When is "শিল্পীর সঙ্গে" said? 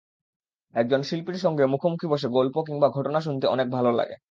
1.03-1.63